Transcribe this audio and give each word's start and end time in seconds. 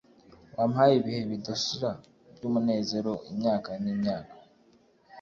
wampaye 0.57 0.93
ibihe 0.99 1.21
bidashira 1.31 1.89
by'umunezero 2.35 3.11
imyaka 3.31 3.69
n'imyaka 3.83 4.35